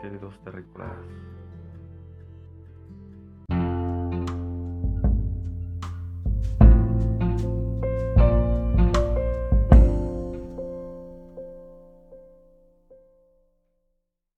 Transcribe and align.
queridos 0.00 0.38
terrícolas. 0.44 0.96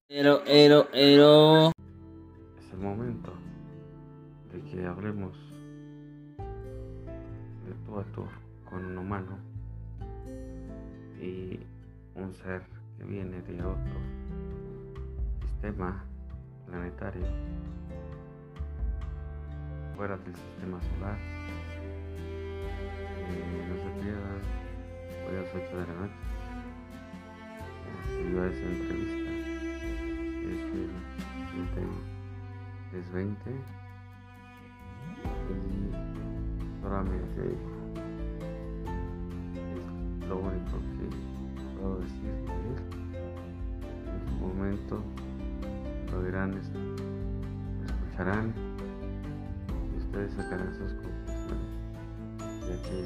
Ero, 0.09 0.43
ero, 0.47 0.89
ero. 0.93 1.73
Es 2.59 2.73
el 2.73 2.79
momento 2.79 3.33
de 4.53 4.63
que 4.63 4.87
hablemos 4.87 5.37
de 7.67 7.75
tú 7.87 7.99
a 7.99 8.05
tú 8.15 8.25
con 8.69 8.85
un 8.85 8.99
humano 8.99 9.39
y 11.21 11.61
un 12.15 12.33
ser 12.33 12.63
que 12.97 13.05
viene 13.05 13.41
de 13.43 13.63
otro 13.63 14.20
sistema 15.61 16.03
planetario 16.67 17.27
fuera 19.95 20.17
del 20.17 20.35
sistema 20.35 20.81
solar. 20.81 21.19
Eh, 23.29 23.67
no 23.69 23.77
se 23.77 23.91
pierdan 24.01 24.41
hoy 25.29 25.37
a 25.37 25.43
las 25.43 25.55
8 25.55 25.77
de 25.77 25.87
la 25.87 25.95
noche. 26.01 26.15
Se 28.07 28.21
esa 28.23 28.67
entrevista. 28.71 29.31
Es 32.93 33.05
el 33.07 33.13
20 33.13 33.51
y 35.51 35.93
solamente 36.81 37.41
es 37.45 37.61
lo 40.27 40.37
único 40.39 40.77
que 40.97 41.05
puedo 41.79 41.95
decir 41.99 42.33
de 42.33 42.55
él. 42.55 42.81
En 44.07 44.21
su 44.27 44.35
momento 44.37 45.05
dirán, 46.19 46.51
lo 46.53 46.61
escucharán. 47.87 48.53
Y 49.93 49.99
ustedes 49.99 50.33
sacarán 50.35 50.75
sus 50.75 50.93
conclusiones, 50.95 51.71
ya 52.39 52.77
que 52.83 52.99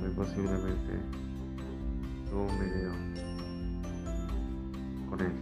muy 0.00 0.10
posiblemente 0.10 0.92
tuvo 2.30 2.44
un 2.44 2.58
video 2.58 2.92
con 5.10 5.20
él. 5.20 5.32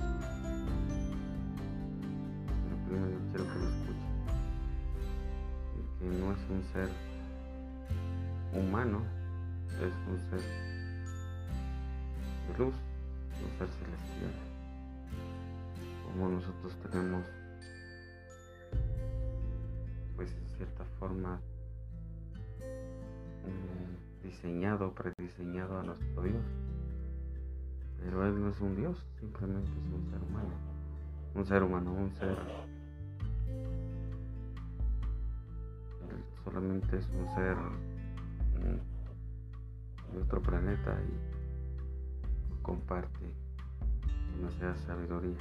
Pero 2.65 2.77
primero 2.89 3.19
quiero 3.31 3.45
que 3.45 3.59
lo 3.59 3.67
escuchen, 3.69 3.97
que 5.99 6.07
no 6.07 6.33
es 6.33 6.43
un 6.51 6.63
ser 6.73 6.89
humano, 8.53 8.99
es 9.81 9.95
un 10.09 10.19
ser 10.31 10.41
de 12.49 12.59
luz, 12.59 12.75
un 13.43 13.51
ser 13.59 13.69
celestial 13.69 14.56
como 16.17 16.31
nosotros 16.31 16.75
tenemos 16.81 17.27
pues 20.17 20.33
en 20.33 20.49
cierta 20.57 20.85
forma 20.99 21.39
diseñado, 24.23 24.95
prediseñado 24.95 25.79
a 25.79 25.83
nuestro 25.83 26.23
Dios. 26.23 26.43
Pero 28.01 28.27
Él 28.27 28.41
no 28.41 28.49
es 28.49 28.61
un 28.61 28.77
Dios, 28.77 29.07
simplemente 29.21 29.71
es 29.71 29.93
un 29.93 30.11
ser 30.11 30.23
humano. 30.23 30.55
Un 31.35 31.45
ser 31.45 31.63
humano, 31.63 31.93
un 31.93 32.11
ser... 32.15 32.39
Él 36.11 36.25
solamente 36.45 36.97
es 36.97 37.09
un 37.11 37.29
ser 37.35 37.57
mm, 38.57 40.15
de 40.15 40.23
otro 40.23 40.41
planeta 40.41 40.99
y 41.03 42.63
comparte 42.63 43.35
demasiada 44.35 44.77
sabiduría 44.79 45.37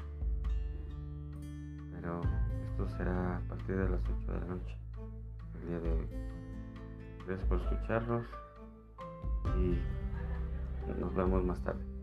pero 2.05 2.21
esto 2.69 2.97
será 2.97 3.37
a 3.37 3.39
partir 3.47 3.77
de 3.77 3.89
las 3.89 4.01
8 4.01 4.31
de 4.31 4.39
la 4.39 4.45
noche, 4.45 4.77
el 5.55 5.67
día 5.67 5.79
de 5.79 5.91
hoy. 5.91 6.07
Gracias 7.25 7.47
por 7.47 7.59
escucharnos 7.61 8.25
y 9.57 9.79
nos 10.99 11.15
vemos 11.15 11.43
más 11.43 11.59
tarde. 11.63 11.94